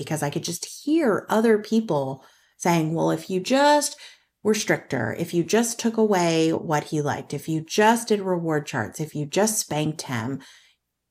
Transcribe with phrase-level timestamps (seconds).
[0.00, 2.24] because I could just hear other people
[2.56, 3.98] saying, well, if you just
[4.42, 8.64] were stricter, if you just took away what he liked, if you just did reward
[8.64, 10.40] charts, if you just spanked him,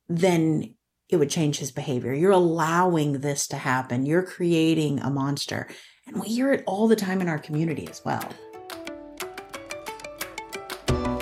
[0.08, 0.74] then
[1.08, 2.16] it would change his behavior.
[2.16, 4.08] You're allowing this to happen.
[4.08, 5.68] You're creating a monster.
[6.08, 8.28] And we hear it all the time in our community as well.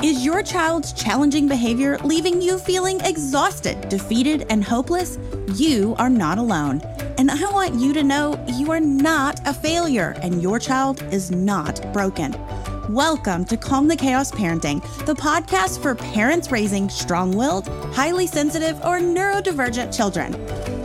[0.04, 5.18] Is your child's challenging behavior leaving you feeling exhausted, defeated, and hopeless?
[5.56, 6.82] You are not alone.
[7.18, 11.32] And I want you to know you are not a failure and your child is
[11.32, 12.36] not broken.
[12.90, 18.78] Welcome to Calm the Chaos Parenting, the podcast for parents raising strong willed, highly sensitive,
[18.86, 20.36] or neurodivergent children.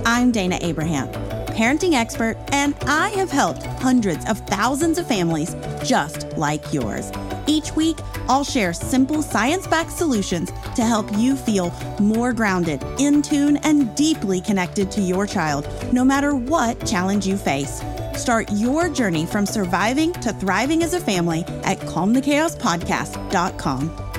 [0.07, 1.09] I'm Dayna Abraham,
[1.49, 7.13] parenting expert, and I have helped hundreds of thousands of families just like yours.
[7.47, 13.23] Each week, I'll share simple science backed solutions to help you feel more grounded, in
[13.23, 17.83] tune, and deeply connected to your child, no matter what challenge you face.
[18.17, 24.13] Start your journey from surviving to thriving as a family at calmthechaospodcast.com.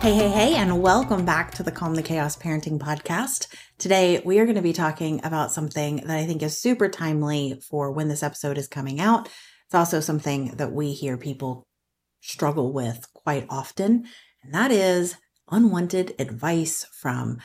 [0.00, 3.48] Hey, hey, hey, and welcome back to the Calm the Chaos Parenting Podcast.
[3.76, 7.60] Today, we are going to be talking about something that I think is super timely
[7.68, 9.28] for when this episode is coming out.
[9.70, 11.62] It's also something that we hear people
[12.20, 14.04] struggle with quite often,
[14.42, 15.14] and that is
[15.48, 17.38] unwanted advice from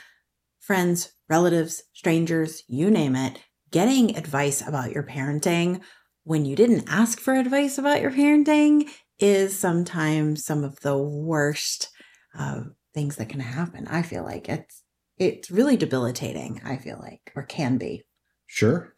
[0.59, 5.81] friends, relatives, strangers, you name it, getting advice about your parenting
[6.23, 11.89] when you didn't ask for advice about your parenting is sometimes some of the worst
[12.35, 12.61] uh,
[12.95, 13.85] things that can happen.
[13.87, 14.81] I feel like it's
[15.19, 16.59] it's really debilitating.
[16.65, 18.01] I feel like, or can be.
[18.47, 18.94] Sure.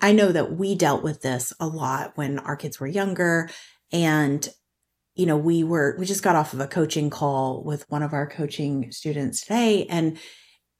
[0.00, 3.50] I know that we dealt with this a lot when our kids were younger,
[3.92, 4.48] and
[5.14, 8.12] you know we were we just got off of a coaching call with one of
[8.12, 10.18] our coaching students today, and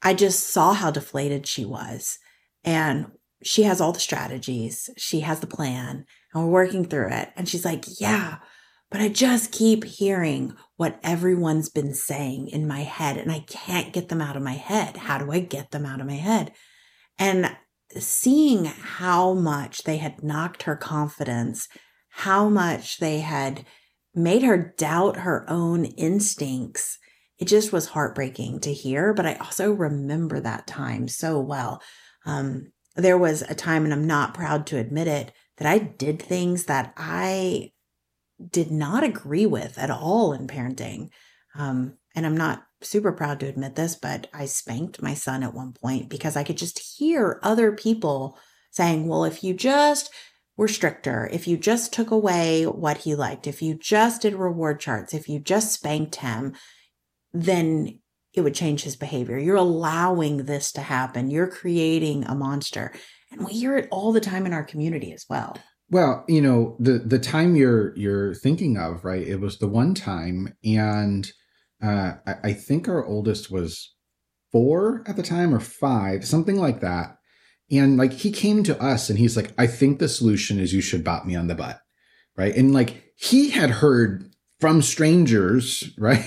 [0.02, 2.18] I just saw how deflated she was,
[2.64, 7.30] and she has all the strategies, she has the plan, and we're working through it,
[7.36, 8.38] and she's like, yeah
[8.90, 13.92] but I just keep hearing what everyone's been saying in my head and I can't
[13.92, 14.96] get them out of my head.
[14.96, 16.52] How do I get them out of my head?
[17.18, 17.54] And
[17.96, 21.68] seeing how much they had knocked her confidence,
[22.10, 23.64] how much they had
[24.14, 26.98] made her doubt her own instincts,
[27.38, 29.14] it just was heartbreaking to hear.
[29.14, 31.80] But I also remember that time so well.
[32.26, 36.20] Um, there was a time, and I'm not proud to admit it, that I did
[36.20, 37.70] things that I
[38.50, 41.10] did not agree with at all in parenting.
[41.56, 45.54] Um, and I'm not super proud to admit this, but I spanked my son at
[45.54, 48.38] one point because I could just hear other people
[48.70, 50.10] saying, well, if you just
[50.56, 54.80] were stricter, if you just took away what he liked, if you just did reward
[54.80, 56.54] charts, if you just spanked him,
[57.32, 58.00] then
[58.34, 59.38] it would change his behavior.
[59.38, 61.30] You're allowing this to happen.
[61.30, 62.92] You're creating a monster.
[63.32, 65.56] And we hear it all the time in our community as well.
[65.90, 69.26] Well, you know, the the time you're you're thinking of, right?
[69.26, 71.30] It was the one time, and
[71.82, 73.94] uh, I, I think our oldest was
[74.50, 77.16] four at the time or five, something like that.
[77.70, 80.80] And like he came to us and he's like, I think the solution is you
[80.80, 81.80] should bop me on the butt.
[82.36, 82.54] Right.
[82.54, 84.30] And like he had heard
[84.60, 86.24] from strangers, right?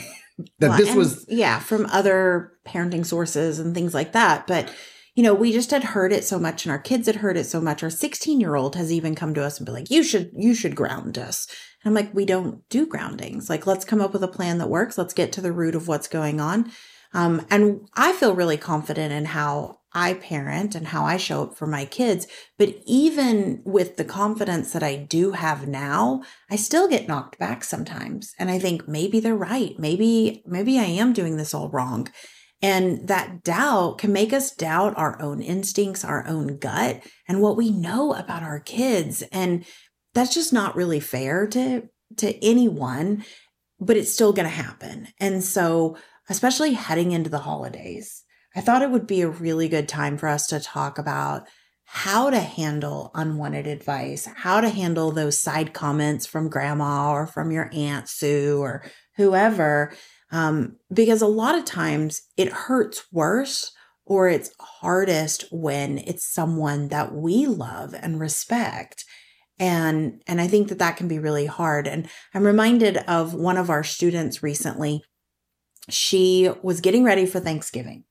[0.59, 4.47] that well, this was yeah, from other parenting sources and things like that.
[4.47, 4.73] But
[5.15, 7.45] you know, we just had heard it so much and our kids had heard it
[7.45, 7.83] so much.
[7.83, 10.55] Our 16 year old has even come to us and be like, you should, you
[10.55, 11.47] should ground us.
[11.83, 13.49] And I'm like, we don't do groundings.
[13.49, 14.97] Like, let's come up with a plan that works.
[14.97, 16.71] Let's get to the root of what's going on.
[17.13, 21.57] Um, and I feel really confident in how I parent and how I show up
[21.57, 22.25] for my kids.
[22.57, 27.65] But even with the confidence that I do have now, I still get knocked back
[27.65, 28.33] sometimes.
[28.39, 29.77] And I think maybe they're right.
[29.77, 32.07] Maybe, maybe I am doing this all wrong.
[32.61, 37.57] And that doubt can make us doubt our own instincts, our own gut, and what
[37.57, 39.23] we know about our kids.
[39.31, 39.65] And
[40.13, 43.23] that's just not really fair to, to anyone,
[43.79, 45.07] but it's still going to happen.
[45.19, 45.97] And so,
[46.29, 48.23] especially heading into the holidays,
[48.55, 51.47] I thought it would be a really good time for us to talk about
[51.85, 57.51] how to handle unwanted advice, how to handle those side comments from grandma or from
[57.51, 58.83] your aunt Sue or
[59.17, 59.91] whoever
[60.31, 63.71] um, because a lot of times it hurts worse
[64.05, 69.05] or it's hardest when it's someone that we love and respect.
[69.59, 71.87] And and i think that that can be really hard.
[71.87, 75.03] And i'm reminded of one of our students recently.
[75.89, 78.05] She was getting ready for thanksgiving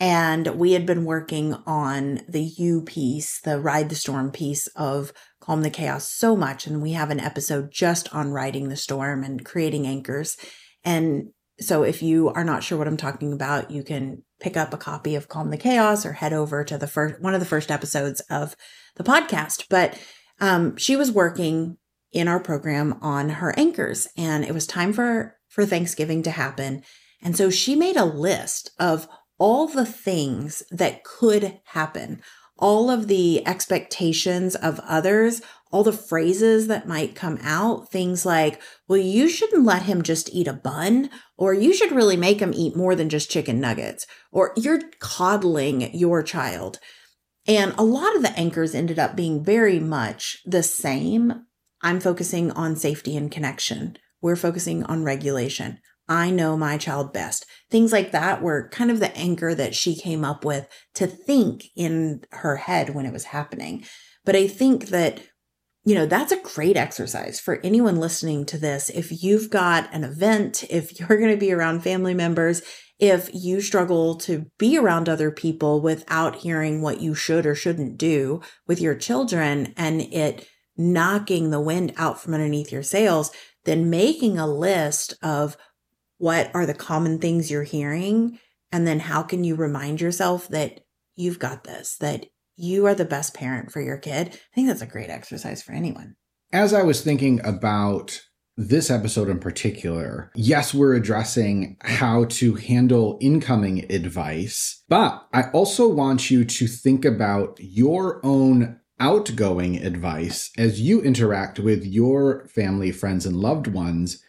[0.00, 5.12] and we had been working on the you piece the ride the storm piece of
[5.40, 9.24] calm the chaos so much and we have an episode just on riding the storm
[9.24, 10.36] and creating anchors.
[10.84, 11.30] And
[11.60, 14.78] so if you are not sure what I'm talking about, you can pick up a
[14.78, 17.70] copy of Calm the Chaos or head over to the first one of the first
[17.70, 18.54] episodes of
[18.96, 19.66] the podcast.
[19.68, 19.98] But
[20.40, 21.76] um, she was working
[22.12, 26.82] in our program on her anchors, and it was time for for Thanksgiving to happen.
[27.22, 29.08] And so she made a list of
[29.38, 32.22] all the things that could happen,
[32.58, 38.60] all of the expectations of others, all the phrases that might come out, things like,
[38.86, 42.52] well, you shouldn't let him just eat a bun, or you should really make him
[42.54, 46.78] eat more than just chicken nuggets, or you're coddling your child.
[47.46, 51.46] And a lot of the anchors ended up being very much the same.
[51.82, 53.96] I'm focusing on safety and connection.
[54.20, 55.78] We're focusing on regulation.
[56.08, 57.44] I know my child best.
[57.70, 61.66] Things like that were kind of the anchor that she came up with to think
[61.76, 63.84] in her head when it was happening.
[64.24, 65.20] But I think that,
[65.84, 68.90] you know, that's a great exercise for anyone listening to this.
[68.90, 72.62] If you've got an event, if you're going to be around family members,
[72.98, 77.96] if you struggle to be around other people without hearing what you should or shouldn't
[77.96, 80.46] do with your children and it
[80.76, 83.30] knocking the wind out from underneath your sails,
[83.64, 85.56] then making a list of
[86.18, 88.38] what are the common things you're hearing?
[88.72, 90.80] And then how can you remind yourself that
[91.16, 92.26] you've got this, that
[92.58, 94.28] you are the best parent for your kid?
[94.28, 96.16] I think that's a great exercise for anyone.
[96.52, 98.20] As I was thinking about
[98.56, 105.88] this episode in particular, yes, we're addressing how to handle incoming advice, but I also
[105.88, 112.90] want you to think about your own outgoing advice as you interact with your family,
[112.90, 114.22] friends, and loved ones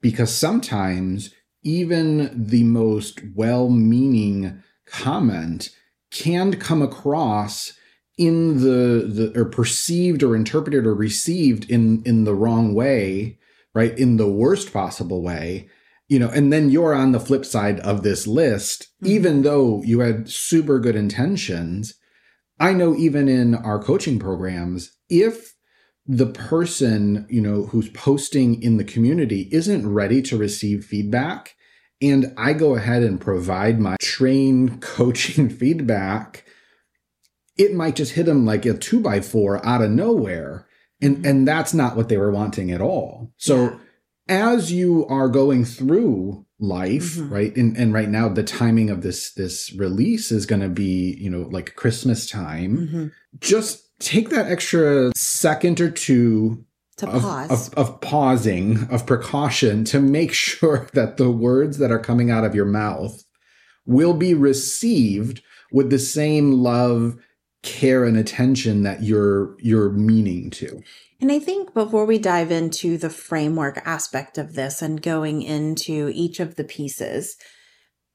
[0.00, 5.70] because sometimes even the most well meaning comment
[6.10, 7.72] can come across
[8.16, 13.38] in the, the or perceived or interpreted or received in in the wrong way
[13.74, 15.68] right in the worst possible way
[16.08, 19.12] you know and then you're on the flip side of this list mm-hmm.
[19.12, 21.94] even though you had super good intentions
[22.58, 25.54] i know even in our coaching programs if
[26.08, 31.54] the person, you know, who's posting in the community isn't ready to receive feedback
[32.00, 36.44] and I go ahead and provide my train coaching feedback,
[37.56, 40.66] it might just hit them like a two by four out of nowhere.
[41.00, 41.26] And, mm-hmm.
[41.26, 43.32] and that's not what they were wanting at all.
[43.36, 43.78] So
[44.28, 47.32] as you are going through life, mm-hmm.
[47.32, 47.56] right?
[47.56, 51.30] And, and right now the timing of this, this release is going to be, you
[51.30, 52.76] know, like Christmas time.
[52.76, 53.06] Mm-hmm.
[53.38, 56.64] Just take that extra second or two
[56.98, 57.68] to of, pause.
[57.68, 62.44] Of, of, pausing, of precaution to make sure that the words that are coming out
[62.44, 63.24] of your mouth
[63.86, 65.42] will be received
[65.72, 67.16] with the same love,
[67.62, 70.82] care, and attention that you're you're meaning to.
[71.20, 76.12] And I think before we dive into the framework aspect of this and going into
[76.14, 77.36] each of the pieces,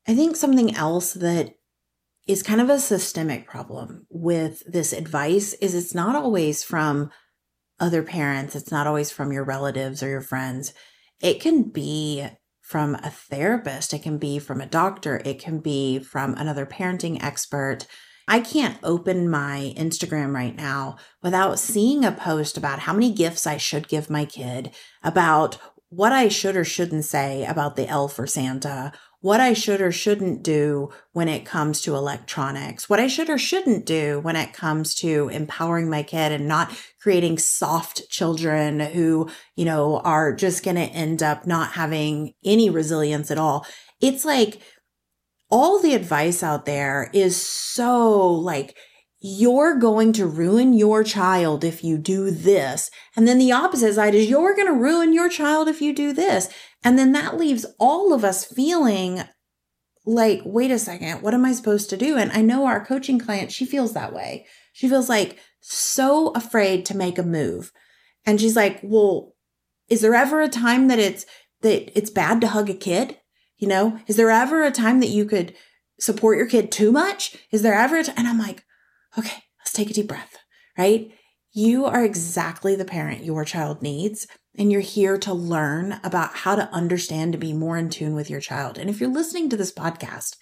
[0.07, 1.55] I think something else that
[2.27, 7.11] is kind of a systemic problem with this advice is it's not always from
[7.83, 10.73] other parents it's not always from your relatives or your friends.
[11.21, 12.27] It can be
[12.61, 17.21] from a therapist it can be from a doctor it can be from another parenting
[17.21, 17.85] expert.
[18.25, 23.45] I can't open my Instagram right now without seeing a post about how many gifts
[23.45, 24.71] I should give my kid,
[25.03, 25.57] about
[25.89, 29.93] what I should or shouldn't say about the elf or Santa, what I should or
[29.93, 34.51] shouldn't do when it comes to electronics, what I should or shouldn't do when it
[34.51, 40.61] comes to empowering my kid and not creating soft children who, you know, are just
[40.61, 43.65] going to end up not having any resilience at all.
[44.01, 44.61] It's like
[45.49, 48.75] all the advice out there is so like,
[49.25, 52.91] you're going to ruin your child if you do this.
[53.15, 56.11] And then the opposite side is you're going to ruin your child if you do
[56.11, 56.49] this.
[56.83, 59.23] And then that leaves all of us feeling
[60.05, 62.17] like, wait a second, what am I supposed to do?
[62.17, 64.45] And I know our coaching client, she feels that way.
[64.73, 67.71] She feels like so afraid to make a move.
[68.25, 69.35] And she's like, well,
[69.87, 71.25] is there ever a time that it's,
[71.61, 73.19] that it's bad to hug a kid?
[73.57, 75.55] You know, is there ever a time that you could
[75.97, 77.37] support your kid too much?
[77.51, 78.15] Is there ever a time?
[78.17, 78.65] And I'm like,
[79.17, 80.37] okay, let's take a deep breath,
[80.77, 81.11] right?
[81.51, 84.27] You are exactly the parent your child needs.
[84.55, 88.29] And you're here to learn about how to understand to be more in tune with
[88.29, 88.77] your child.
[88.77, 90.35] And if you're listening to this podcast,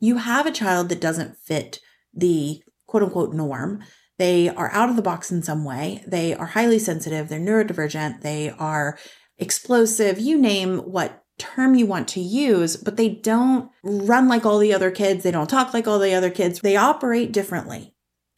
[0.00, 1.80] you have a child that doesn't fit
[2.12, 3.82] the quote unquote norm.
[4.18, 6.04] They are out of the box in some way.
[6.06, 7.28] They are highly sensitive.
[7.28, 8.20] They're neurodivergent.
[8.20, 8.98] They are
[9.38, 10.18] explosive.
[10.18, 14.74] You name what term you want to use, but they don't run like all the
[14.74, 15.24] other kids.
[15.24, 16.60] They don't talk like all the other kids.
[16.60, 17.93] They operate differently.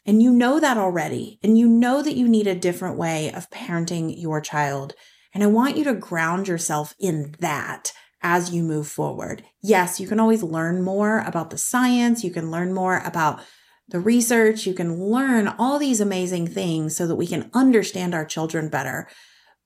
[0.07, 1.39] And you know that already.
[1.43, 4.95] And you know that you need a different way of parenting your child.
[5.35, 9.45] And I want you to ground yourself in that as you move forward.
[9.63, 13.41] Yes, you can always learn more about the science, you can learn more about
[13.89, 18.25] the research, you can learn all these amazing things so that we can understand our
[18.25, 19.09] children better.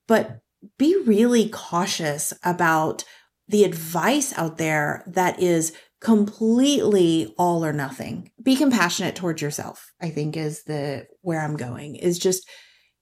[0.08, 0.40] But
[0.78, 3.04] be really cautious about
[3.48, 8.30] the advice out there that is completely all or nothing.
[8.42, 12.48] Be compassionate towards yourself, I think is the where I'm going is just,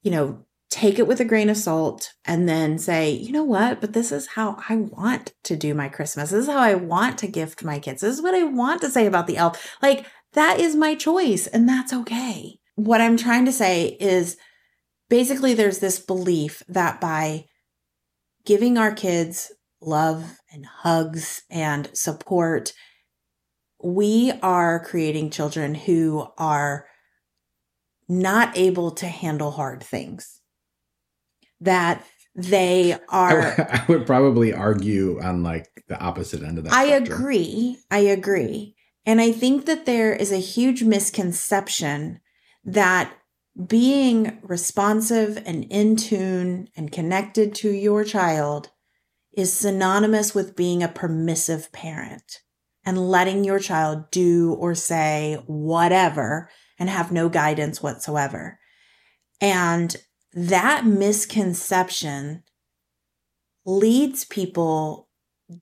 [0.03, 3.81] you know, take it with a grain of salt and then say, you know what,
[3.81, 6.31] but this is how I want to do my Christmas.
[6.31, 8.03] This is how I want to gift my kids.
[8.03, 9.77] This is what I want to say about the elf.
[9.81, 12.59] Like that is my choice and that's okay.
[12.75, 14.37] What I'm trying to say is
[15.09, 17.47] basically there's this belief that by
[18.45, 22.73] giving our kids love and hugs and support,
[23.83, 26.87] we are creating children who are
[28.09, 30.41] not able to handle hard things.
[31.61, 32.05] That
[32.35, 33.41] they are.
[33.59, 36.73] I would probably argue on like the opposite end of that.
[36.73, 37.19] I spectrum.
[37.19, 37.79] agree.
[37.91, 38.77] I agree.
[39.05, 42.21] And I think that there is a huge misconception
[42.65, 43.13] that
[43.67, 48.71] being responsive and in tune and connected to your child
[49.33, 52.41] is synonymous with being a permissive parent
[52.89, 58.59] and letting your child do or say whatever and have no guidance whatsoever.
[59.43, 59.95] And
[60.33, 62.45] that misconception
[63.67, 65.11] leads people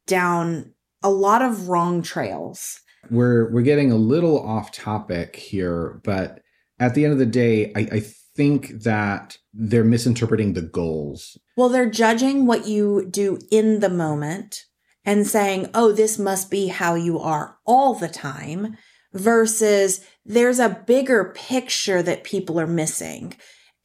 [0.07, 2.79] down a lot of wrong trails.
[3.11, 6.43] We're we're getting a little off topic here, but
[6.79, 8.01] at the end of the day, I, I
[8.37, 11.37] think that they're misinterpreting the goals.
[11.57, 14.66] Well, they're judging what you do in the moment
[15.07, 18.77] and saying, oh, this must be how you are all the time
[19.15, 23.35] versus there's a bigger picture that people are missing.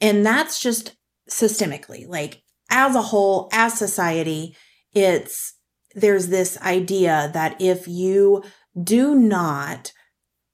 [0.01, 0.97] And that's just
[1.29, 4.57] systemically, like as a whole, as society,
[4.93, 5.53] it's
[5.93, 8.43] there's this idea that if you
[8.81, 9.93] do not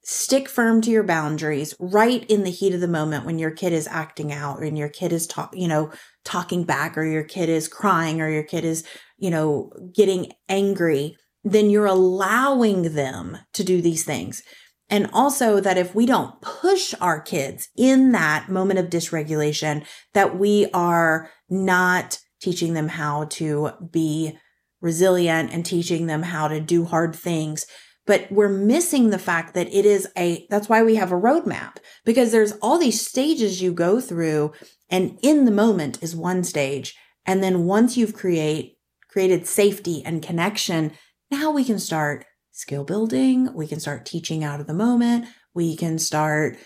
[0.03, 3.73] stick firm to your boundaries right in the heat of the moment when your kid
[3.73, 5.91] is acting out and your kid is talk, you know,
[6.23, 8.85] talking back or your kid is crying or your kid is,
[9.17, 14.43] you know, getting angry, then you're allowing them to do these things.
[14.89, 20.37] And also that if we don't push our kids in that moment of dysregulation, that
[20.37, 24.37] we are not teaching them how to be
[24.79, 27.65] resilient and teaching them how to do hard things
[28.07, 31.75] but we're missing the fact that it is a, that's why we have a roadmap
[32.05, 34.53] because there's all these stages you go through
[34.89, 36.95] and in the moment is one stage.
[37.25, 38.76] And then once you've create,
[39.17, 40.91] created safety and connection,
[41.31, 43.51] now we can start skill building.
[43.51, 45.25] We can start teaching out of the moment.
[45.55, 46.59] We can start,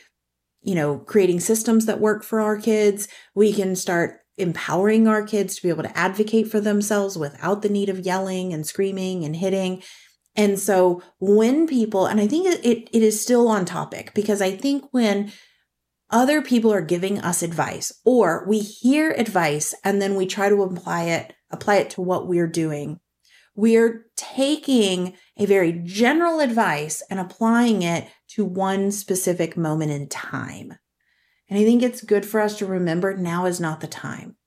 [0.61, 3.07] you know, creating systems that work for our kids.
[3.33, 7.69] We can start empowering our kids to be able to advocate for themselves without the
[7.69, 9.81] need of yelling and screaming and hitting.
[10.35, 14.41] And so when people, and I think it, it, it is still on topic because
[14.41, 15.31] I think when
[16.09, 20.63] other people are giving us advice or we hear advice and then we try to
[20.63, 22.99] apply it, apply it to what we're doing,
[23.55, 30.73] we're taking a very general advice and applying it to one specific moment in time.
[31.49, 34.37] And I think it's good for us to remember now is not the time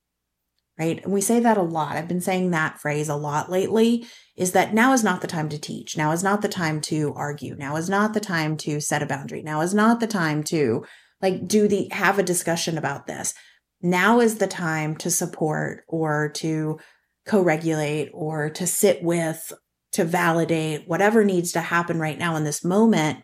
[0.79, 1.03] right?
[1.05, 1.97] And we say that a lot.
[1.97, 4.07] I've been saying that phrase a lot lately
[4.37, 5.97] is that now is not the time to teach.
[5.97, 7.55] Now is not the time to argue.
[7.57, 9.43] Now is not the time to set a boundary.
[9.43, 10.85] Now is not the time to
[11.23, 13.35] like do the have a discussion about this.
[13.81, 16.79] Now is the time to support or to
[17.27, 19.53] co-regulate or to sit with
[19.93, 23.23] to validate whatever needs to happen right now in this moment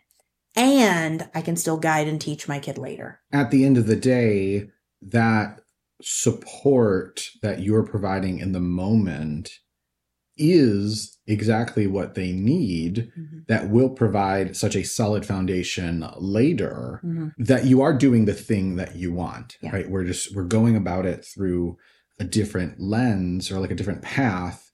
[0.56, 3.20] and I can still guide and teach my kid later.
[3.32, 4.68] At the end of the day,
[5.02, 5.60] that
[6.02, 9.50] support that you're providing in the moment
[10.36, 13.40] is exactly what they need mm-hmm.
[13.48, 17.28] that will provide such a solid foundation later mm-hmm.
[17.36, 19.70] that you are doing the thing that you want yeah.
[19.70, 21.76] right we're just we're going about it through
[22.20, 24.70] a different lens or like a different path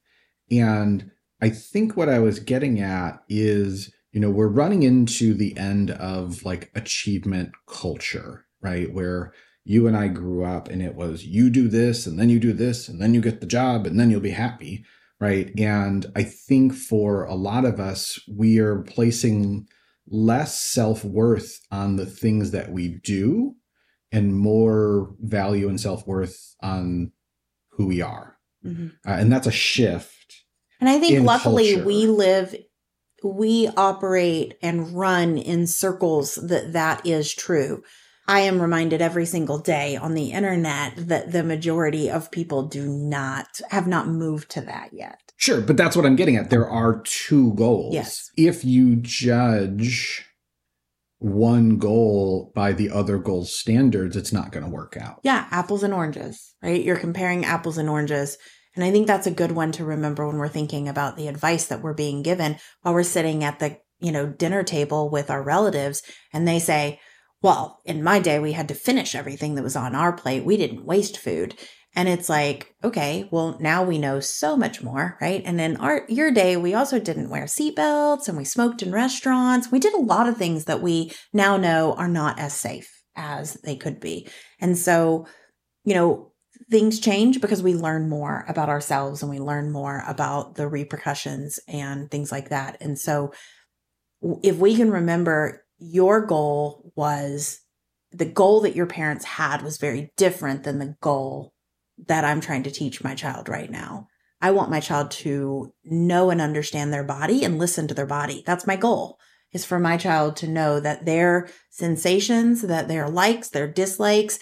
[0.50, 1.10] and
[1.40, 5.90] i think what i was getting at is you know we're running into the end
[5.92, 9.32] of like achievement culture right where
[9.66, 12.52] you and I grew up and it was you do this and then you do
[12.52, 14.84] this and then you get the job and then you'll be happy.
[15.18, 15.50] Right.
[15.58, 19.66] And I think for a lot of us, we are placing
[20.06, 23.56] less self worth on the things that we do
[24.12, 27.12] and more value and self worth on
[27.76, 28.36] who we are.
[28.64, 28.88] Mm-hmm.
[29.08, 30.44] Uh, and that's a shift.
[30.80, 31.86] And I think luckily culture.
[31.86, 32.54] we live
[33.24, 37.82] we operate and run in circles that that is true.
[38.28, 42.88] I am reminded every single day on the internet that the majority of people do
[42.88, 45.32] not have not moved to that yet.
[45.36, 46.50] Sure, but that's what I'm getting at.
[46.50, 47.94] There are two goals.
[47.94, 48.30] Yes.
[48.36, 50.25] If you judge
[51.18, 55.20] one goal by the other goal's standards, it's not going to work out.
[55.22, 56.82] Yeah, apples and oranges, right?
[56.82, 58.36] You're comparing apples and oranges.
[58.74, 61.66] And I think that's a good one to remember when we're thinking about the advice
[61.66, 65.42] that we're being given while we're sitting at the, you know, dinner table with our
[65.42, 67.00] relatives and they say,
[67.42, 70.44] well, in my day, we had to finish everything that was on our plate.
[70.44, 71.54] We didn't waste food.
[71.96, 75.42] And it's like, okay, well, now we know so much more, right?
[75.46, 79.72] And in our your day, we also didn't wear seatbelts and we smoked in restaurants.
[79.72, 83.54] We did a lot of things that we now know are not as safe as
[83.64, 84.28] they could be.
[84.60, 85.26] And so,
[85.84, 86.32] you know,
[86.70, 91.58] things change because we learn more about ourselves and we learn more about the repercussions
[91.66, 92.76] and things like that.
[92.78, 93.32] And so,
[94.42, 97.60] if we can remember your goal was
[98.12, 101.52] the goal that your parents had was very different than the goal
[102.06, 104.08] that I'm trying to teach my child right now.
[104.40, 108.42] I want my child to know and understand their body and listen to their body.
[108.46, 109.18] That's my goal
[109.52, 114.38] is for my child to know that their sensations, that their likes, their dislikes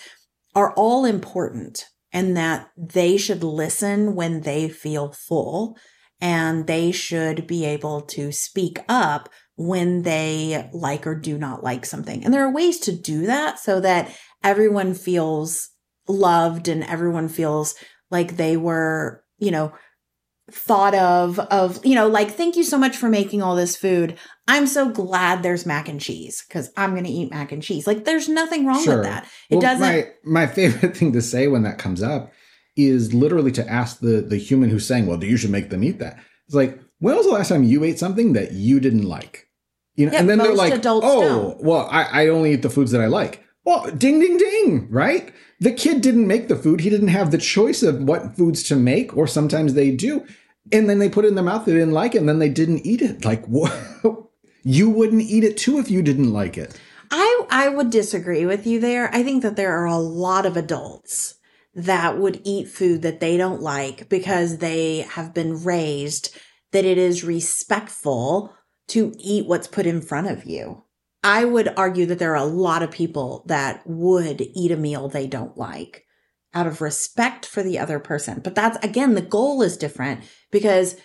[0.54, 5.76] are all important and that they should listen when they feel full
[6.20, 11.84] and they should be able to speak up when they like or do not like
[11.84, 12.25] something.
[12.25, 15.70] And there are ways to do that so that everyone feels
[16.08, 17.75] loved and everyone feels
[18.11, 19.73] like they were, you know,
[20.50, 24.14] thought of of you know like thank you so much for making all this food
[24.46, 27.87] i'm so glad there's mac and cheese because i'm going to eat mac and cheese
[27.87, 28.96] like there's nothing wrong Sure.
[28.96, 30.06] with that it Well, doesn't My,
[30.42, 32.30] my favorite thing to say when that comes up
[32.76, 35.82] is literally to ask the the human who's saying, "Well, do you should make them
[35.84, 39.04] eat that." It's like, when was the last time you ate something that you didn't
[39.08, 39.46] like?
[39.94, 41.62] You know, Yeah, and then they're like, "Oh, don't.
[41.64, 45.33] well, I, I only eat the foods that I like." Well, ding, ding, ding, right?
[45.59, 46.80] The kid didn't make the food.
[46.80, 50.26] He didn't have the choice of what foods to make, or sometimes they do.
[50.73, 52.49] And then they put it in their mouth, they didn't like it, and then they
[52.49, 53.25] didn't eat it.
[53.25, 53.73] Like, what?
[54.62, 56.78] You wouldn't eat it too if you didn't like it.
[57.11, 59.14] I I would disagree with you there.
[59.14, 61.35] I think that there are a lot of adults
[61.75, 66.34] that would eat food that they don't like because they have been raised
[66.73, 68.54] that it is respectful
[68.89, 70.83] to eat what's put in front of you.
[71.25, 75.08] I would argue that there are a lot of people that would eat a meal
[75.08, 76.04] they don't like
[76.52, 78.41] out of respect for the other person.
[78.45, 80.21] But that's again, the goal is different
[80.52, 80.97] because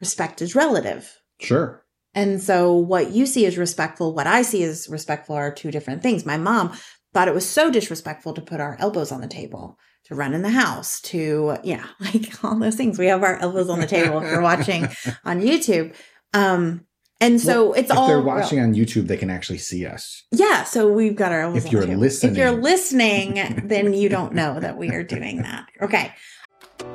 [0.00, 1.16] respect is relative.
[1.40, 1.84] Sure.
[2.12, 6.02] And so what you see as respectful, what I see as respectful are two different
[6.02, 6.26] things.
[6.26, 6.76] My mom
[7.14, 10.42] thought it was so disrespectful to put our elbows on the table, to run in
[10.42, 12.98] the house, to, yeah, like all those things.
[12.98, 14.88] We have our elbows on the table if you're watching
[15.24, 15.94] on YouTube.
[16.34, 16.87] Um,
[17.20, 20.24] and so it's if all they're watching on YouTube, they can actually see us.
[20.30, 22.32] yeah, so we've got our elbows If you're the listening.
[22.32, 25.68] If you're listening, then you don't know that we are doing that.
[25.82, 26.12] Okay.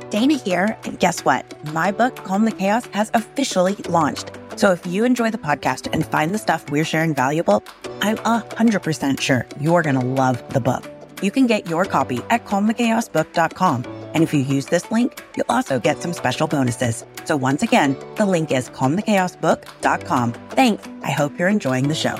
[0.09, 1.43] Dayna here, and guess what?
[1.73, 4.31] My book, Calm the Chaos, has officially launched.
[4.55, 7.63] So if you enjoy the podcast and find the stuff we're sharing valuable,
[8.01, 10.89] I'm 100% sure you're going to love the book.
[11.21, 13.83] You can get your copy at calmthechaosbook.com.
[14.13, 17.05] And if you use this link, you'll also get some special bonuses.
[17.25, 20.33] So once again, the link is calmthechaosbook.com.
[20.51, 20.87] Thanks.
[21.03, 22.15] I hope you're enjoying the show.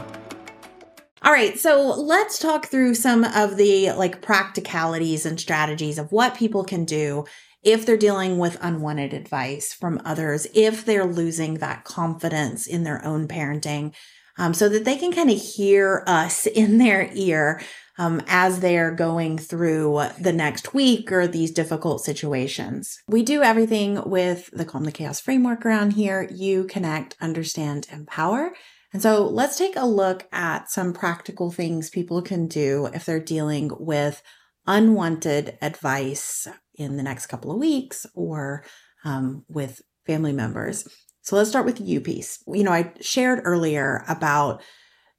[1.26, 6.36] All right, so let's talk through some of the like practicalities and strategies of what
[6.36, 7.24] people can do
[7.64, 13.04] if they're dealing with unwanted advice from others, if they're losing that confidence in their
[13.06, 13.94] own parenting,
[14.38, 17.62] um, so that they can kind of hear us in their ear
[17.98, 22.98] um, as they're going through the next week or these difficult situations.
[23.08, 26.28] We do everything with the Calm the Chaos framework around here.
[26.32, 28.54] You connect, understand, empower.
[28.94, 33.20] And so let's take a look at some practical things people can do if they're
[33.20, 34.22] dealing with
[34.68, 38.64] unwanted advice in the next couple of weeks or
[39.04, 40.88] um, with family members.
[41.22, 42.44] So let's start with you piece.
[42.48, 44.62] You know, I shared earlier about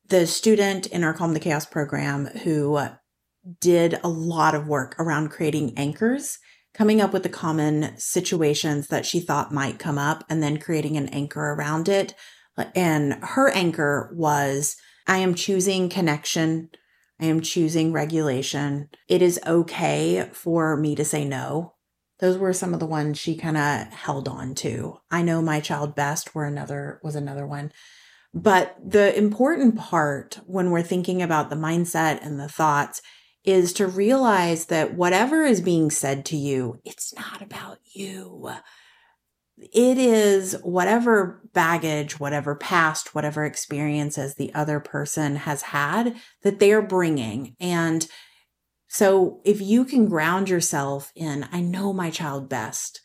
[0.08, 2.80] the student in our Calm the Chaos program who
[3.60, 6.38] did a lot of work around creating anchors,
[6.72, 10.96] coming up with the common situations that she thought might come up, and then creating
[10.96, 12.14] an anchor around it.
[12.74, 16.70] And her anchor was I am choosing connection.
[17.20, 18.88] I am choosing regulation.
[19.08, 21.74] It is okay for me to say no.
[22.20, 24.98] Those were some of the ones she kind of held on to.
[25.10, 27.72] I know my child best were another was another one.
[28.34, 33.00] But the important part when we're thinking about the mindset and the thoughts
[33.44, 38.50] is to realize that whatever is being said to you, it's not about you
[39.56, 46.82] it is whatever baggage, whatever past, whatever experiences the other person has had that they're
[46.82, 47.54] bringing.
[47.60, 48.06] And
[48.88, 53.00] so if you can ground yourself in, I know my child best,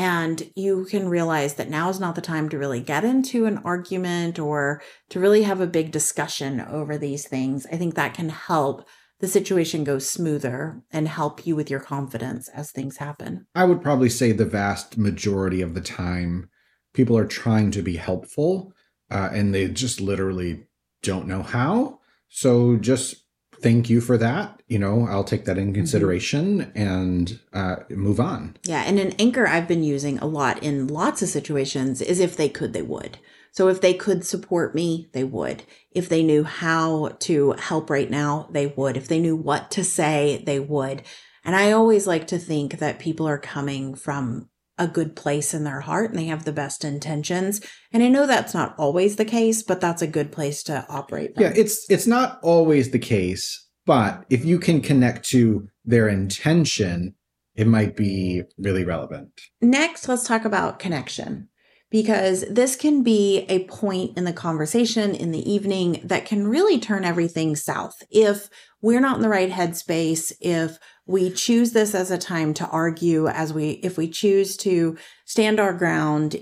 [0.00, 3.58] and you can realize that now is not the time to really get into an
[3.58, 7.66] argument or to really have a big discussion over these things.
[7.70, 12.48] I think that can help the situation go smoother and help you with your confidence
[12.48, 13.46] as things happen.
[13.54, 16.48] I would probably say the vast majority of the time,
[16.94, 18.72] people are trying to be helpful
[19.10, 20.64] uh, and they just literally
[21.02, 22.00] don't know how.
[22.30, 23.16] So just
[23.62, 24.62] thank you for that.
[24.68, 25.74] You know, I'll take that in mm-hmm.
[25.74, 26.78] consideration mm-hmm.
[26.78, 28.56] and uh, move on.
[28.64, 28.82] Yeah.
[28.86, 32.48] And an anchor I've been using a lot in lots of situations is if they
[32.48, 33.18] could, they would.
[33.52, 35.64] So if they could support me, they would.
[35.90, 38.96] If they knew how to help right now, they would.
[38.96, 41.02] If they knew what to say, they would.
[41.44, 44.49] And I always like to think that people are coming from
[44.80, 47.60] a good place in their heart and they have the best intentions.
[47.92, 51.34] And I know that's not always the case, but that's a good place to operate.
[51.34, 51.44] From.
[51.44, 57.14] Yeah, it's it's not always the case, but if you can connect to their intention,
[57.54, 59.40] it might be really relevant.
[59.60, 61.48] Next, let's talk about connection
[61.90, 66.78] because this can be a point in the conversation in the evening that can really
[66.78, 67.96] turn everything south.
[68.10, 68.48] If
[68.80, 70.78] we're not in the right headspace, if
[71.10, 75.58] we choose this as a time to argue, as we, if we choose to stand
[75.58, 76.36] our ground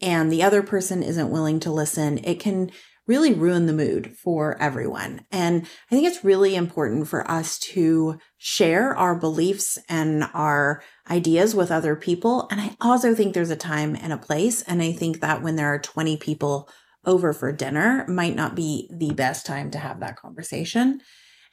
[0.00, 2.70] and the other person isn't willing to listen, it can
[3.06, 5.24] really ruin the mood for everyone.
[5.30, 11.54] And I think it's really important for us to share our beliefs and our ideas
[11.54, 12.48] with other people.
[12.50, 14.62] And I also think there's a time and a place.
[14.62, 16.68] And I think that when there are 20 people
[17.04, 21.00] over for dinner might not be the best time to have that conversation.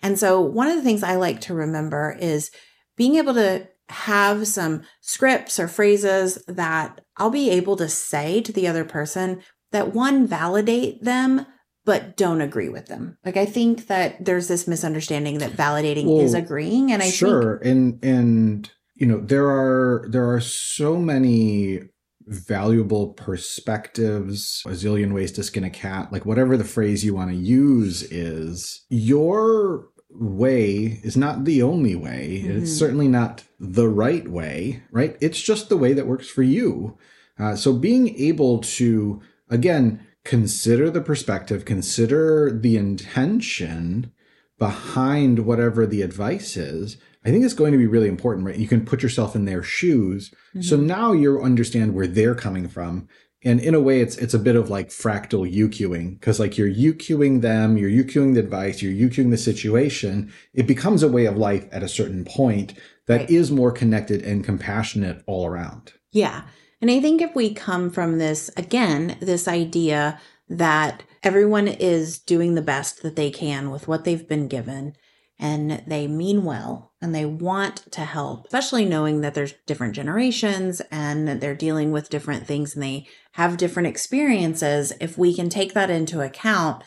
[0.04, 2.52] And so one of the things I like to remember is
[2.96, 8.52] being able to have some scripts or phrases that I'll be able to say to
[8.52, 11.46] the other person that one validate them
[11.86, 13.18] but don't agree with them.
[13.26, 17.60] Like I think that there's this misunderstanding that validating well, is agreeing and I sure.
[17.60, 21.82] think and and you know there are there are so many
[22.26, 27.32] valuable perspectives, a zillion ways to skin a cat, like whatever the phrase you want
[27.32, 32.44] to use is, your way is not the only way.
[32.44, 32.64] Mm-hmm.
[32.64, 35.18] It's certainly not the right way, right?
[35.22, 36.98] It's just the way that works for you.
[37.40, 39.22] Uh, so being able to
[39.54, 44.12] again, consider the perspective, consider the intention
[44.58, 46.98] behind whatever the advice is.
[47.26, 48.58] I think it's going to be really important, right?
[48.58, 50.30] You can put yourself in their shoes.
[50.50, 50.62] Mm-hmm.
[50.62, 53.08] So now you understand where they're coming from.
[53.44, 56.70] And in a way, it's it's a bit of like fractal UQing because like you're
[56.70, 60.32] UQing them, you're UQing the advice, you're UQing the situation.
[60.54, 62.74] It becomes a way of life at a certain point
[63.08, 63.30] that right.
[63.30, 65.94] is more connected and compassionate all around.
[66.12, 66.44] Yeah.
[66.82, 72.56] And I think if we come from this, again, this idea that everyone is doing
[72.56, 74.96] the best that they can with what they've been given
[75.40, 80.82] and they mean well and they want to help, especially knowing that there's different generations
[80.90, 84.94] and they're dealing with different things and they have different experiences.
[85.02, 86.84] If we can take that into account,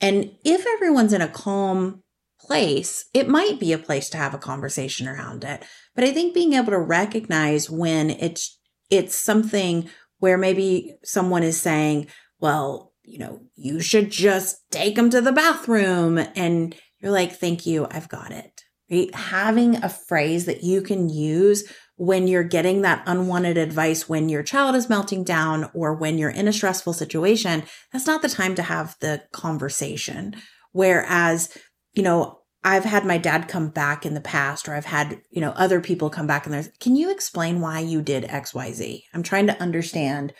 [0.00, 2.02] and if everyone's in a calm
[2.40, 5.62] place, it might be a place to have a conversation around it.
[5.94, 11.60] But I think being able to recognize when it's it's something where maybe someone is
[11.60, 12.06] saying,
[12.40, 16.18] well, you know, you should just take them to the bathroom.
[16.34, 18.59] And you're like, thank you, I've got it.
[18.90, 19.14] Right?
[19.14, 24.42] Having a phrase that you can use when you're getting that unwanted advice when your
[24.42, 28.54] child is melting down or when you're in a stressful situation, that's not the time
[28.54, 30.34] to have the conversation.
[30.72, 31.56] Whereas,
[31.92, 35.40] you know, I've had my dad come back in the past, or I've had, you
[35.40, 39.02] know, other people come back and there's, can you explain why you did XYZ?
[39.14, 40.32] I'm trying to understand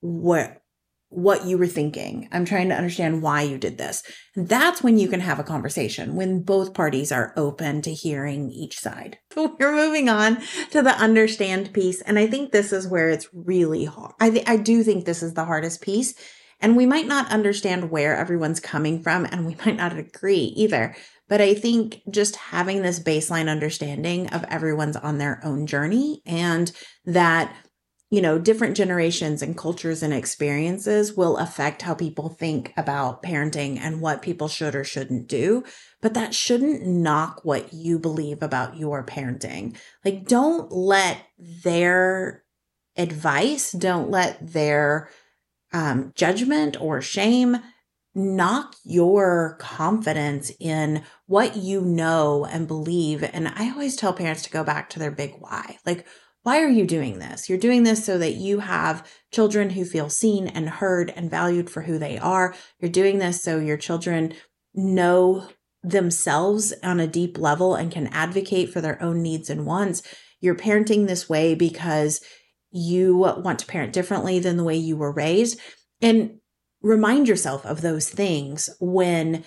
[0.00, 0.62] what,
[1.10, 2.28] what you were thinking.
[2.32, 4.02] I'm trying to understand why you did this.
[4.36, 8.78] That's when you can have a conversation, when both parties are open to hearing each
[8.78, 9.18] side.
[9.36, 10.38] We're moving on
[10.70, 12.02] to the understand piece.
[12.02, 14.12] And I think this is where it's really hard.
[14.20, 16.14] I, th- I do think this is the hardest piece.
[16.60, 20.94] And we might not understand where everyone's coming from, and we might not agree either.
[21.28, 26.72] But I think just having this baseline understanding of everyone's on their own journey and
[27.04, 27.54] that,
[28.10, 33.78] you know, different generations and cultures and experiences will affect how people think about parenting
[33.78, 35.62] and what people should or shouldn't do.
[36.00, 39.76] But that shouldn't knock what you believe about your parenting.
[40.04, 42.44] Like, don't let their
[42.96, 45.10] advice, don't let their
[45.74, 47.58] um, judgment or shame
[48.14, 53.22] knock your confidence in what you know and believe.
[53.22, 55.76] And I always tell parents to go back to their big why.
[55.84, 56.06] Like,
[56.48, 57.50] why are you doing this?
[57.50, 61.68] You're doing this so that you have children who feel seen and heard and valued
[61.68, 62.54] for who they are.
[62.80, 64.32] You're doing this so your children
[64.72, 65.46] know
[65.82, 70.02] themselves on a deep level and can advocate for their own needs and wants.
[70.40, 72.22] You're parenting this way because
[72.70, 75.60] you want to parent differently than the way you were raised.
[76.00, 76.38] And
[76.80, 79.44] remind yourself of those things when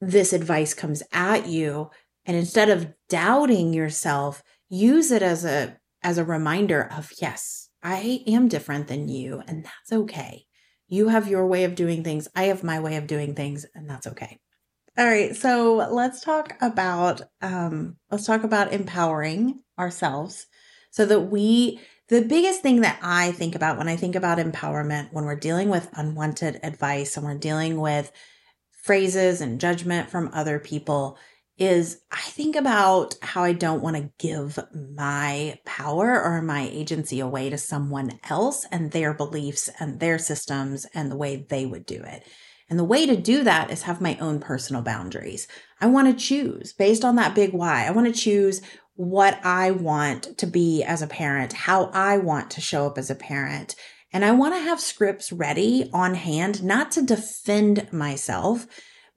[0.00, 1.90] this advice comes at you.
[2.24, 8.22] And instead of doubting yourself, use it as a as a reminder of yes, I
[8.26, 10.46] am different than you, and that's okay.
[10.88, 12.28] You have your way of doing things.
[12.34, 14.38] I have my way of doing things, and that's okay.
[14.98, 20.46] All right, so let's talk about um, let's talk about empowering ourselves
[20.90, 25.12] so that we the biggest thing that I think about when I think about empowerment
[25.12, 28.12] when we're dealing with unwanted advice and we're dealing with
[28.82, 31.16] phrases and judgment from other people
[31.58, 34.58] is I think about how I don't want to give
[34.94, 40.86] my power or my agency away to someone else and their beliefs and their systems
[40.94, 42.26] and the way they would do it.
[42.70, 45.46] And the way to do that is have my own personal boundaries.
[45.80, 47.86] I want to choose based on that big why.
[47.86, 48.62] I want to choose
[48.94, 53.10] what I want to be as a parent, how I want to show up as
[53.10, 53.74] a parent.
[54.12, 58.66] And I want to have scripts ready on hand, not to defend myself,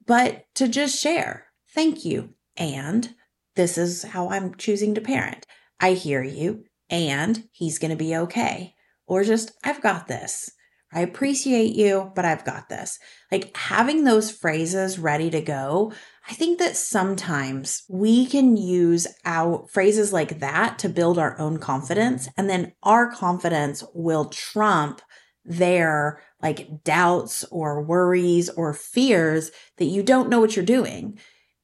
[0.06, 1.45] but to just share.
[1.76, 2.30] Thank you.
[2.56, 3.14] And
[3.54, 5.46] this is how I'm choosing to parent.
[5.78, 6.64] I hear you.
[6.88, 8.74] And he's going to be okay.
[9.06, 10.50] Or just, I've got this.
[10.90, 12.98] I appreciate you, but I've got this.
[13.30, 15.92] Like having those phrases ready to go.
[16.26, 21.58] I think that sometimes we can use our phrases like that to build our own
[21.58, 22.26] confidence.
[22.38, 25.02] And then our confidence will trump
[25.44, 31.18] their like doubts or worries or fears that you don't know what you're doing.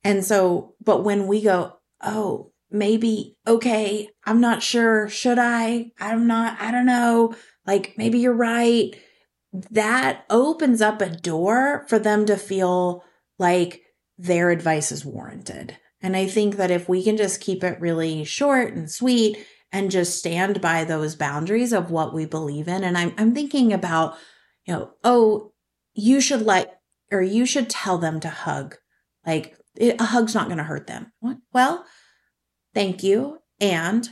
[0.04, 5.08] And so, but when we go, oh, maybe, okay, I'm not sure.
[5.08, 5.92] Should I?
[6.00, 7.34] I'm not, I don't know.
[7.66, 8.94] Like maybe you're right
[9.70, 13.04] that opens up a door for them to feel
[13.38, 13.82] like
[14.18, 15.76] their advice is warranted.
[16.00, 19.38] And I think that if we can just keep it really short and sweet
[19.70, 22.82] and just stand by those boundaries of what we believe in.
[22.82, 24.16] And I'm, I'm thinking about,
[24.66, 25.52] you know, oh,
[25.94, 28.76] you should let, or you should tell them to hug.
[29.26, 31.12] Like it, a hug's not going to hurt them.
[31.20, 31.38] What?
[31.52, 31.84] Well,
[32.74, 33.38] thank you.
[33.60, 34.08] And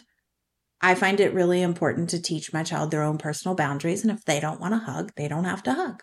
[0.80, 4.02] I find it really important to teach my child their own personal boundaries.
[4.02, 6.02] And if they don't want to hug, they don't have to hug.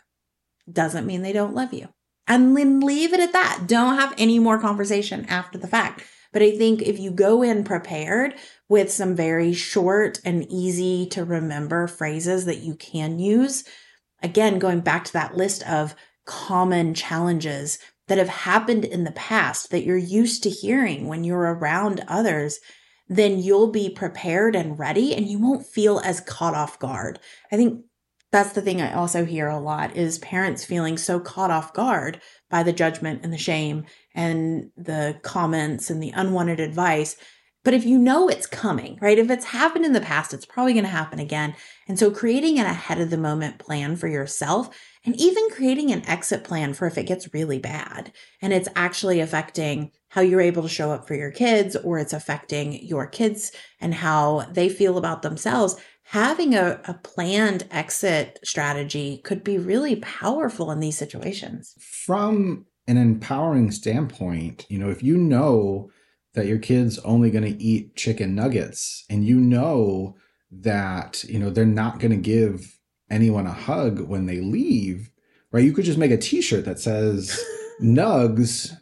[0.72, 1.90] Doesn't mean they don't love you.
[2.28, 3.64] And then leave it at that.
[3.68, 6.04] Don't have any more conversation after the fact.
[6.34, 8.36] But I think if you go in prepared
[8.68, 13.64] with some very short and easy to remember phrases that you can use,
[14.22, 19.70] again, going back to that list of common challenges that have happened in the past
[19.72, 22.60] that you're used to hearing when you're around others,
[23.10, 27.20] then you'll be prepared and ready and you won't feel as caught off guard.
[27.52, 27.84] I think
[28.32, 32.22] that's the thing I also hear a lot is parents feeling so caught off guard
[32.50, 37.16] by the judgment and the shame and the comments and the unwanted advice.
[37.64, 39.18] But if you know it's coming, right?
[39.18, 41.56] If it's happened in the past, it's probably going to happen again.
[41.88, 44.70] And so creating an ahead of the moment plan for yourself
[45.08, 49.22] and even creating an exit plan for if it gets really bad and it's actually
[49.22, 53.54] affecting how you're able to show up for your kids or it's affecting your kids
[53.80, 55.78] and how they feel about themselves.
[56.04, 61.74] Having a, a planned exit strategy could be really powerful in these situations.
[61.80, 65.90] From an empowering standpoint, you know, if you know
[66.34, 70.18] that your kid's only going to eat chicken nuggets and you know
[70.52, 72.77] that, you know, they're not going to give
[73.10, 75.10] anyone a hug when they leave,
[75.52, 75.64] right?
[75.64, 77.44] You could just make a T-shirt that says
[77.82, 78.76] "Nugs."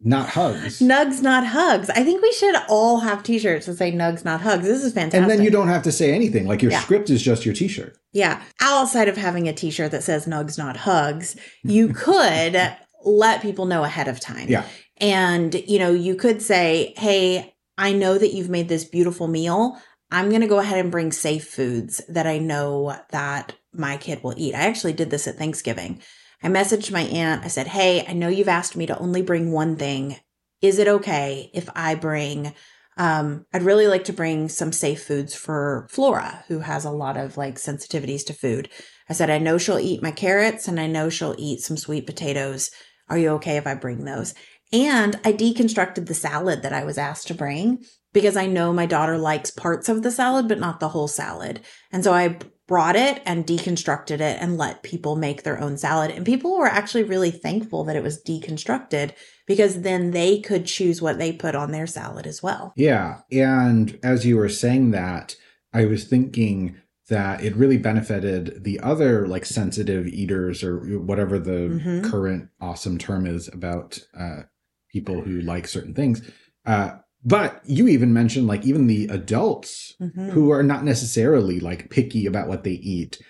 [0.00, 0.80] Not hugs.
[0.80, 1.88] Nugs, not hugs.
[1.88, 4.66] I think we should all have t-shirts that say nugs, not hugs.
[4.66, 5.22] This is fantastic.
[5.22, 6.46] And then you don't have to say anything.
[6.46, 6.80] Like your yeah.
[6.80, 7.96] script is just your t-shirt.
[8.12, 8.42] Yeah.
[8.60, 13.84] Outside of having a t-shirt that says nugs, not hugs, you could let people know
[13.84, 14.48] ahead of time.
[14.48, 14.66] Yeah.
[14.98, 19.80] And, you know, you could say, Hey, I know that you've made this beautiful meal.
[20.10, 24.22] I'm going to go ahead and bring safe foods that I know that my kid
[24.22, 24.54] will eat.
[24.54, 26.00] I actually did this at Thanksgiving.
[26.42, 27.44] I messaged my aunt.
[27.44, 30.16] I said, Hey, I know you've asked me to only bring one thing.
[30.62, 32.54] Is it okay if I bring,
[32.96, 37.16] um, I'd really like to bring some safe foods for Flora, who has a lot
[37.16, 38.68] of like sensitivities to food.
[39.08, 42.06] I said, I know she'll eat my carrots and I know she'll eat some sweet
[42.06, 42.70] potatoes.
[43.08, 44.34] Are you okay if I bring those?
[44.72, 47.84] And I deconstructed the salad that I was asked to bring
[48.16, 51.60] because I know my daughter likes parts of the salad, but not the whole salad.
[51.92, 56.10] And so I brought it and deconstructed it and let people make their own salad.
[56.10, 59.12] And people were actually really thankful that it was deconstructed
[59.46, 62.72] because then they could choose what they put on their salad as well.
[62.74, 63.20] Yeah.
[63.30, 65.36] And as you were saying that,
[65.74, 66.78] I was thinking
[67.10, 72.10] that it really benefited the other like sensitive eaters or whatever the mm-hmm.
[72.10, 74.44] current awesome term is about uh,
[74.90, 76.22] people who like certain things.
[76.64, 76.92] Uh,
[77.26, 80.30] but you even mentioned like even the adults Mhm.
[80.30, 83.20] who are not necessarily like picky about what they eat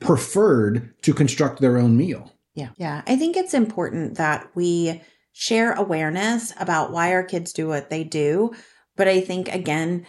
[0.00, 2.32] preferred to construct their own meal.
[2.54, 2.68] Yeah.
[2.76, 3.02] Yeah.
[3.06, 5.00] I think it's important that we
[5.32, 8.52] share awareness about why our kids do what they do.
[8.96, 10.06] But I think, again,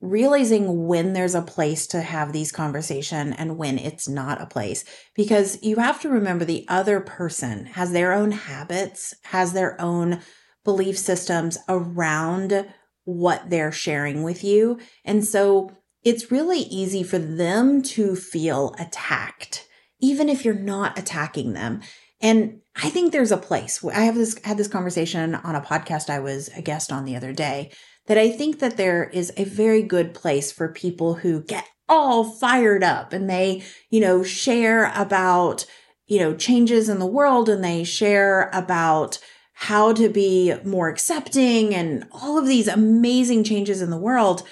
[0.00, 4.84] realizing when there's a place to have these conversation and when it's not a place
[5.14, 10.20] because you have to remember the other person has their own habits has their own
[10.64, 12.66] belief systems around
[13.04, 14.78] what they're sharing with you.
[15.04, 15.72] And so
[16.02, 19.68] it's really easy for them to feel attacked
[20.00, 21.80] even if you're not attacking them.
[22.20, 23.82] And i think there's a place.
[23.84, 27.16] I have this had this conversation on a podcast i was a guest on the
[27.16, 27.70] other day
[28.06, 32.24] that I think that there is a very good place for people who get all
[32.24, 35.64] fired up and they, you know, share about,
[36.06, 39.18] you know, changes in the world and they share about
[39.64, 44.42] how to be more accepting and all of these amazing changes in the world.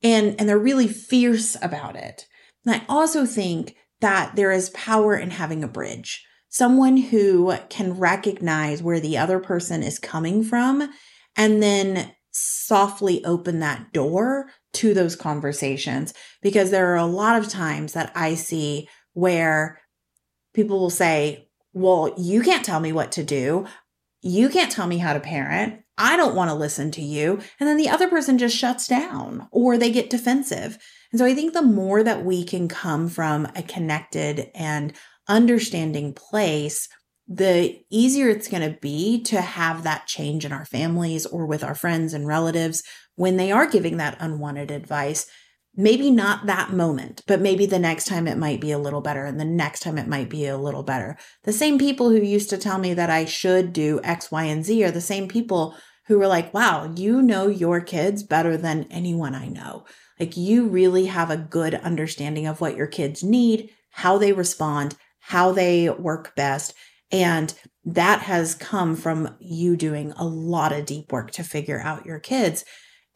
[0.00, 2.24] And, and they're really fierce about it.
[2.64, 7.98] And I also think that there is power in having a bridge, someone who can
[7.98, 10.88] recognize where the other person is coming from
[11.36, 17.48] and then softly open that door to those conversations because there are a lot of
[17.48, 19.80] times that I see where
[20.54, 23.66] people will say, Well, you can't tell me what to do.
[24.20, 25.80] You can't tell me how to parent.
[25.96, 27.40] I don't want to listen to you.
[27.58, 30.78] And then the other person just shuts down or they get defensive.
[31.12, 34.92] And so I think the more that we can come from a connected and
[35.28, 36.88] understanding place,
[37.26, 41.62] the easier it's going to be to have that change in our families or with
[41.62, 42.82] our friends and relatives
[43.16, 45.26] when they are giving that unwanted advice.
[45.76, 49.24] Maybe not that moment, but maybe the next time it might be a little better,
[49.24, 51.16] and the next time it might be a little better.
[51.44, 54.64] The same people who used to tell me that I should do X, Y, and
[54.64, 55.76] Z are the same people
[56.08, 59.84] who were like, wow, you know your kids better than anyone I know.
[60.18, 64.96] Like, you really have a good understanding of what your kids need, how they respond,
[65.20, 66.74] how they work best.
[67.12, 67.54] And
[67.84, 72.18] that has come from you doing a lot of deep work to figure out your
[72.18, 72.64] kids.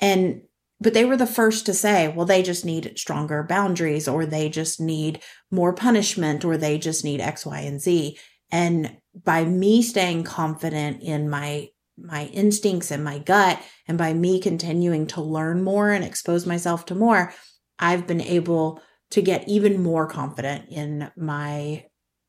[0.00, 0.42] And,
[0.82, 4.48] but they were the first to say, well, they just need stronger boundaries, or they
[4.48, 8.18] just need more punishment, or they just need X, Y, and Z.
[8.50, 11.68] And by me staying confident in my
[11.98, 16.86] my instincts and my gut and by me continuing to learn more and expose myself
[16.86, 17.34] to more
[17.78, 21.84] i've been able to get even more confident in my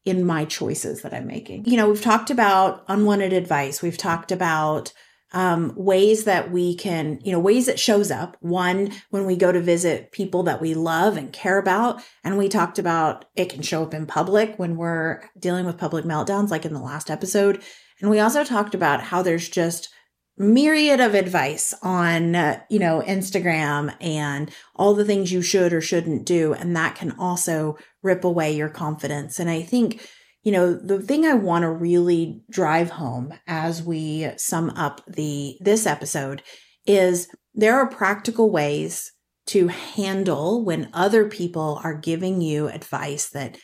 [0.06, 1.66] in my choices that I'm making.
[1.66, 3.82] You know, we've talked about unwanted advice.
[3.82, 4.92] We've talked about
[5.34, 8.38] um, ways that we can, you know, ways it shows up.
[8.40, 12.02] One, when we go to visit people that we love and care about.
[12.24, 16.06] And we talked about it can show up in public when we're dealing with public
[16.06, 17.64] meltdowns, like in the last episode.
[18.00, 19.90] And we also talked about how there's just
[20.38, 25.82] myriad of advice on uh, you know Instagram and all the things you should or
[25.82, 30.02] shouldn't do and that can also rip away your confidence and i think
[30.44, 35.58] you know the thing i want to really drive home as we sum up the
[35.60, 36.44] this episode
[36.86, 39.12] is there are practical ways
[39.46, 43.58] to handle when other people are giving you advice that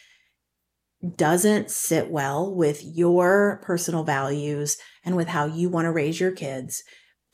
[1.15, 6.31] doesn't sit well with your personal values and with how you want to raise your
[6.31, 6.83] kids.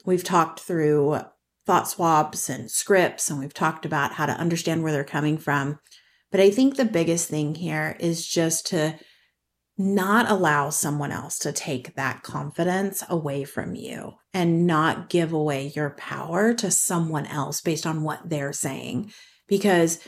[0.05, 1.19] We've talked through
[1.65, 5.79] thought swaps and scripts, and we've talked about how to understand where they're coming from.
[6.31, 8.99] But I think the biggest thing here is just to
[9.77, 15.71] not allow someone else to take that confidence away from you and not give away
[15.75, 19.11] your power to someone else based on what they're saying.
[19.47, 19.99] Because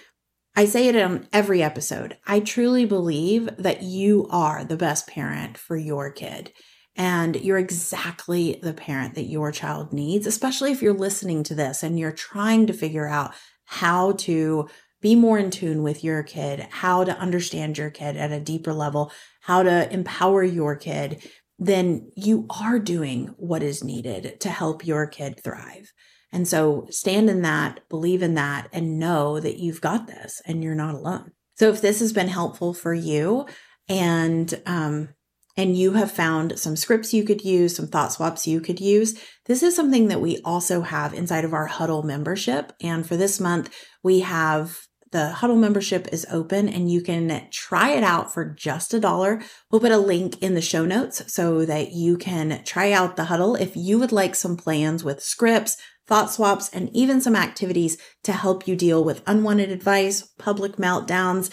[0.56, 2.18] I say it on every episode.
[2.26, 6.52] I truly believe that you are the best parent for your kid.
[6.96, 11.84] And you're exactly the parent that your child needs, especially if you're listening to this
[11.84, 14.68] and you're trying to figure out how to
[15.00, 18.74] be more in tune with your kid, how to understand your kid at a deeper
[18.74, 19.12] level,
[19.48, 21.26] how to empower your kid,
[21.58, 25.94] then you are doing what is needed to help your kid thrive.
[26.34, 30.62] And so stand in that, believe in that, and know that you've got this and
[30.62, 31.32] you're not alone.
[31.56, 33.46] So if this has been helpful for you
[33.88, 35.16] and, um,
[35.56, 39.18] and you have found some scripts you could use, some thought swaps you could use.
[39.46, 42.74] This is something that we also have inside of our Huddle membership.
[42.82, 43.74] And for this month,
[44.04, 44.78] we have
[45.12, 49.42] the Huddle membership is open and you can try it out for just a dollar.
[49.72, 53.26] We'll put a link in the show notes so that you can try out the
[53.26, 55.78] Huddle if you would like some plans with scripts,
[56.08, 61.52] thought swaps, and even some activities to help you deal with unwanted advice, public meltdowns,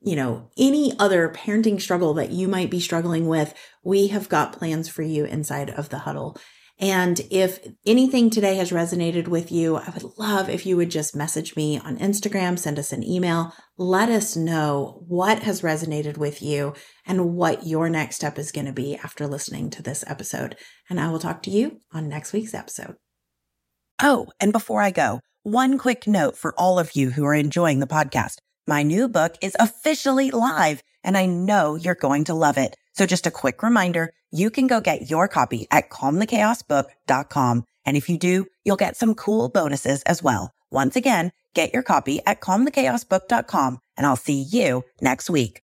[0.00, 3.54] you know, any other parenting struggle that you might be struggling with.
[3.84, 6.36] We have got plans for you inside of the Huddle.
[6.78, 11.14] And if anything today has resonated with you, I would love if you would just
[11.14, 16.42] message me on Instagram, send us an email, let us know what has resonated with
[16.42, 16.74] you
[17.06, 20.56] and what your next step is going to be after listening to this episode.
[20.90, 22.96] And I will talk to you on next week's episode.
[24.02, 27.78] Oh, and before I go, one quick note for all of you who are enjoying
[27.78, 28.36] the podcast.
[28.66, 32.76] My new book is officially live and I know you're going to love it.
[32.94, 37.64] So just a quick reminder, you can go get your copy at calmthechaosbook.com.
[37.84, 40.52] And if you do, you'll get some cool bonuses as well.
[40.70, 45.60] Once again, get your copy at calmthechaosbook.com and I'll see you next week.